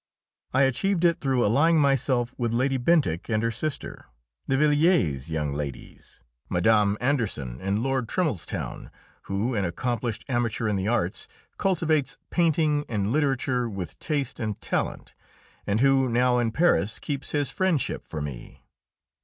[0.51, 4.05] I achieved it through allying myself with Lady Bentinck and her sister,
[4.47, 6.97] the Villiers young ladies, Mme.
[6.99, 8.89] Anderson, and Lord Trimlestown,
[9.25, 11.27] who, an accomplished amateur in the arts,
[11.59, 15.13] cultivates painting and literature with taste and talent,
[15.67, 18.63] and who, now in Paris, keeps his friendship for me.